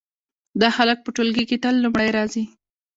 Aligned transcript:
دا 0.59 0.67
هلک 0.77 0.97
په 1.03 1.09
ټولګي 1.15 1.43
کې 1.49 1.57
تل 1.63 1.75
لومړی 1.83 2.09
راځي 2.17 2.43